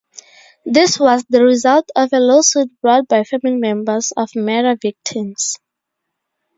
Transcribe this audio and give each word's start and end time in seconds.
This 0.65 0.99
was 0.99 1.23
the 1.29 1.43
result 1.43 1.91
of 1.95 2.09
a 2.11 2.19
lawsuit 2.19 2.71
brought 2.81 3.07
by 3.07 3.23
family 3.23 3.55
members 3.57 4.11
of 4.17 4.35
murder 4.35 4.75
victims. 4.75 5.59